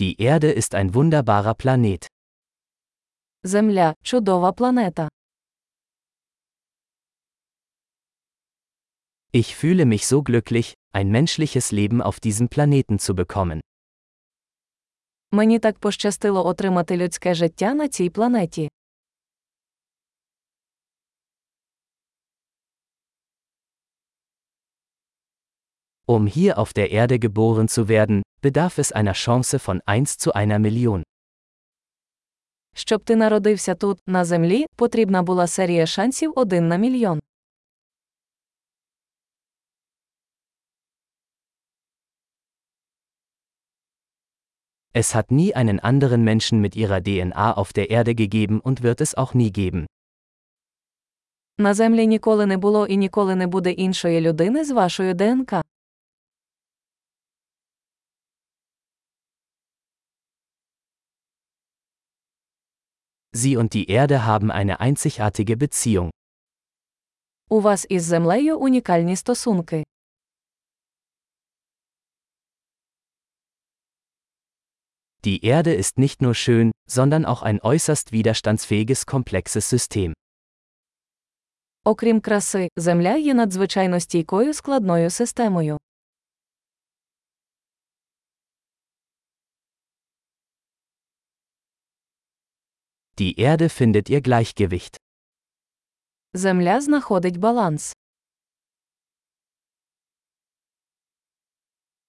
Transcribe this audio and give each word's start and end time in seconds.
Die 0.00 0.20
Erde 0.20 0.50
ist 0.50 0.74
ein 0.74 0.92
wunderbarer 0.92 1.54
Planet. 1.54 2.08
Земля 3.44 3.94
чудова 4.02 4.50
планета. 4.52 5.08
Ich 9.30 9.54
fühle 9.54 9.84
mich 9.86 10.08
so 10.08 10.24
glücklich, 10.24 10.74
ein 10.92 11.10
menschliches 11.12 11.70
Leben 11.70 12.02
auf 12.02 12.18
diesem 12.18 12.48
Planeten 12.48 12.98
zu 12.98 13.14
bekommen. 13.14 13.60
Мені 15.32 15.58
так 15.58 15.78
пощастило 15.78 16.46
отримати 16.46 16.96
людське 16.96 17.34
життя 17.34 17.74
на 17.74 17.88
цій 17.88 18.10
планеті. 18.10 18.70
Um 26.06 26.26
hier 26.26 26.58
auf 26.58 26.72
der 26.72 26.90
Erde 26.90 27.18
geboren 27.18 27.68
zu 27.68 27.88
werden, 27.88 28.22
bedarf 28.43 28.77
es 28.79 28.91
einer 28.91 29.13
Chance 29.13 29.59
von 29.59 29.81
1 29.85 30.17
zu 30.17 30.31
einer 30.33 30.59
Million. 30.59 31.03
Щоб 32.73 33.03
ти 33.03 33.15
народився 33.15 33.75
тут, 33.75 33.99
на 34.07 34.25
землі, 34.25 34.65
потрібна 34.75 35.23
була 35.23 35.47
серія 35.47 35.85
шансів 35.85 36.33
один 36.35 36.67
на 36.67 36.77
мільйон. 36.77 37.19
Es 44.93 45.13
hat 45.15 45.31
nie 45.31 45.55
einen 45.55 45.79
anderen 45.79 46.23
Menschen 46.23 46.61
mit 46.61 46.75
ihrer 46.75 47.01
DNA 47.01 47.53
auf 47.53 47.73
der 47.73 47.89
Erde 47.89 48.15
gegeben 48.15 48.59
und 48.59 48.83
wird 48.83 49.01
es 49.01 49.15
auch 49.15 49.33
nie 49.33 49.51
geben. 49.51 49.85
На 51.57 51.73
землі 51.73 52.07
ніколи 52.07 52.45
не 52.45 52.57
було 52.57 52.87
і 52.87 52.97
ніколи 52.97 53.35
не 53.35 53.47
буде 53.47 53.71
іншої 53.71 54.21
людини 54.21 54.65
з 54.65 54.71
вашою 54.71 55.13
ДНК. 55.13 55.53
Sie 63.43 63.57
und 63.57 63.73
die 63.73 63.89
Erde 63.89 64.25
haben 64.25 64.51
eine 64.51 64.79
einzigartige 64.79 65.55
Beziehung. 65.57 66.09
У 67.49 67.61
вас 67.61 67.85
із 67.89 68.03
землею 68.03 68.59
унікальні 68.59 69.15
стосунки. 69.15 69.83
Die 75.23 75.43
Erde 75.43 75.73
ist 75.73 75.97
nicht 75.97 76.21
nur 76.21 76.33
schön, 76.33 76.71
sondern 76.87 77.25
auch 77.25 77.41
ein 77.41 77.59
äußerst 77.61 78.11
widerstandsfähiges 78.11 79.05
komplexes 79.05 79.69
System. 79.69 80.13
Окрім 81.83 82.21
краси, 82.21 82.69
земля 82.77 83.17
є 83.17 83.33
надзвичайно 83.33 83.99
стійкою 83.99 84.53
складною 84.53 85.09
системою. 85.09 85.77
Die 93.19 93.39
Erde 93.39 93.69
findet 93.69 94.09
ihr 94.09 94.21
Gleichgewicht. 94.21 94.97
Земля 96.33 96.79
знаходить 96.81 97.39
баланс. 97.39 97.93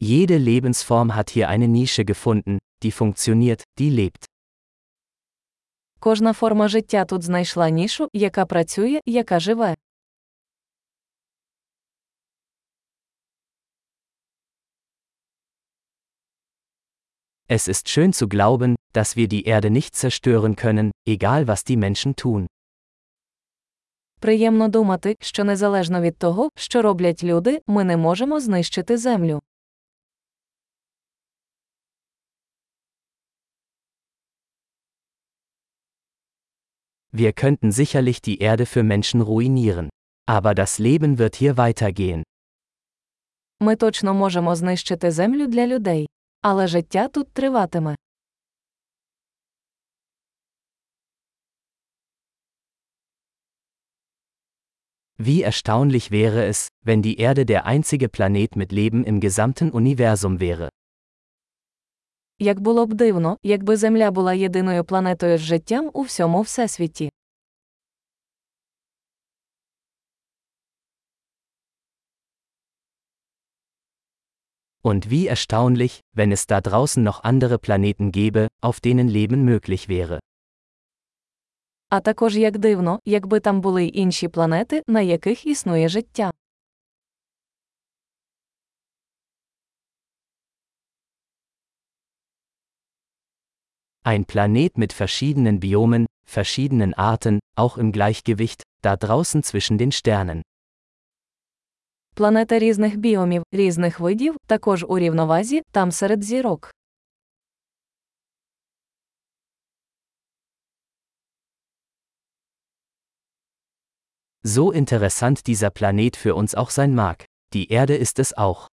Jede 0.00 0.38
Lebensform 0.38 1.14
hat 1.14 1.30
hier 1.30 1.48
eine 1.48 1.68
Nische 1.68 2.04
gefunden, 2.04 2.58
die 2.82 2.92
funktioniert, 2.92 3.62
die 3.78 3.90
lebt. 3.90 4.26
Кожна 6.00 6.32
форма 6.32 6.68
життя 6.68 7.04
тут 7.04 7.22
знайшла 7.22 7.70
нішу, 7.70 8.08
яка 8.12 8.46
працює, 8.46 9.00
яка 9.06 9.40
живе. 9.40 9.74
Es 17.48 17.68
ist 17.68 17.88
schön 17.88 18.12
zu 18.12 18.26
glauben, 18.28 18.74
dass 18.94 19.16
wir 19.16 19.28
die 19.28 19.44
Erde 19.44 19.70
nicht 19.70 19.94
zerstören 19.94 20.56
können, 20.56 20.90
egal 21.06 21.46
was 21.46 21.64
die 21.64 21.76
Menschen 21.76 22.14
tun. 22.14 22.46
Приємно 24.20 24.68
думати, 24.68 25.16
що 25.20 25.44
незалежно 25.44 26.00
від 26.00 26.18
того, 26.18 26.48
що 26.56 26.82
роблять 26.82 27.24
люди, 27.24 27.62
ми 27.66 27.84
не 27.84 27.96
можемо 27.96 28.40
знищити 28.40 28.98
землю. 28.98 29.40
Wir 37.12 37.32
könnten 37.32 37.70
sicherlich 37.72 38.22
die 38.22 38.40
Erde 38.40 38.66
für 38.66 38.82
Menschen 38.82 39.20
ruinieren. 39.20 39.88
Aber 40.26 40.54
das 40.54 40.78
Leben 40.78 41.18
wird 41.18 41.36
hier 41.36 41.56
weitergehen. 41.56 42.22
Ми 43.60 43.76
точно 43.76 44.14
можемо 44.14 44.56
знищити 44.56 45.10
землю 45.10 45.46
для 45.46 45.66
людей. 45.66 46.06
Але 46.41 46.67
життя 46.67 47.07
тут 47.07 47.33
триватиме. 47.33 47.95
Wie 55.19 55.43
erstaunlich 55.43 56.11
wäre 56.11 56.45
es, 56.45 56.69
wenn 56.85 57.01
die 57.01 57.17
Erde 57.17 57.45
der 57.45 57.65
einzige 57.65 58.07
Planet 58.07 58.55
mit 58.55 58.71
Leben 58.71 59.03
im 59.03 59.19
gesamten 59.19 59.69
Universum 59.71 60.39
wäre. 60.39 60.69
Як 62.39 62.59
було 62.59 62.85
б 62.85 62.93
дивно, 62.93 63.37
якби 63.43 63.77
Земля 63.77 64.11
була 64.11 64.33
єдиною 64.33 64.83
планетою 64.83 65.37
з 65.37 65.41
життям 65.41 65.89
у 65.93 66.01
всьому 66.01 66.41
всесвіті. 66.41 67.09
Und 74.82 75.10
wie 75.10 75.26
erstaunlich, 75.26 76.00
wenn 76.12 76.30
es 76.30 76.46
da 76.46 76.60
draußen 76.60 77.02
noch 77.02 77.24
andere 77.24 77.58
Planeten 77.58 78.12
gäbe, 78.12 78.48
auf 78.60 78.80
denen 78.80 79.08
Leben 79.08 79.44
möglich 79.44 79.88
wäre. 79.88 80.18
А 81.88 82.00
також 82.00 82.36
як 82.36 82.58
дивно, 82.58 82.98
якби 83.04 83.40
там 83.40 83.60
були 83.60 83.84
й 83.84 83.90
інші 83.94 84.28
планети, 84.28 84.82
на 84.86 85.00
яких 85.00 85.46
існує 85.46 85.88
життя. 85.88 86.30
Ein 94.04 94.24
Planet 94.26 94.76
mit 94.76 94.92
verschiedenen 94.92 95.60
Biomen, 95.60 96.06
verschiedenen 96.26 96.92
Arten, 96.94 97.38
auch 97.56 97.78
im 97.78 97.90
Gleichgewicht, 97.90 98.62
da 98.82 98.96
draußen 98.96 99.42
zwischen 99.42 99.78
den 99.78 99.92
Sternen. 99.92 100.42
Планета 102.19 102.59
різних 102.59 102.97
біомів, 102.97 103.43
різних 103.51 103.99
видів, 103.99 104.35
також 104.47 104.85
у 104.89 104.99
рівновазі, 104.99 105.61
там 105.71 105.91
серед 105.91 106.23
зірок. 106.23 106.73
So 114.43 114.73
interessant 114.73 115.47
dieser 115.47 115.71
Planet 115.71 116.17
für 116.25 116.33
uns 116.33 116.55
auch 116.55 116.71
sein 116.71 116.93
mag. 116.95 117.25
Die 117.53 117.71
Erde 117.71 117.97
ist 117.97 118.19
es 118.19 118.33
auch. 118.37 118.67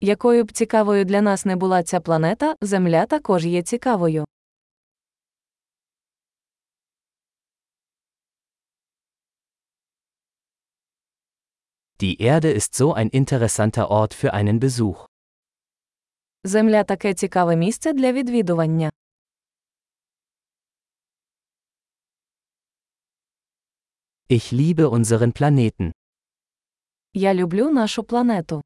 Якою 0.00 0.44
б 0.44 0.52
цікавою 0.52 1.04
для 1.04 1.20
нас 1.22 1.44
не 1.44 1.56
була 1.56 1.82
ця 1.82 2.00
планета, 2.00 2.54
Земля 2.60 3.06
також 3.06 3.46
є 3.46 3.62
цікавою. 3.62 4.24
Die 12.01 12.21
Erde 12.21 12.51
ist 12.51 12.75
so 12.75 12.93
ein 12.93 13.09
interessanter 13.09 13.89
Ort 13.89 14.13
für 14.13 14.33
einen 14.33 14.59
Besuch. 14.59 15.05
Земля 16.43 16.83
таке 16.83 17.13
цікаве 17.13 17.55
місце 17.55 17.93
для 17.93 18.11
відвідування. 18.11 18.89
Ich 24.29 24.51
liebe 24.53 24.89
unseren 24.89 25.31
Planeten. 25.41 25.91
Я 27.13 27.33
люблю 27.33 27.71
нашу 27.71 28.03
планету. 28.03 28.61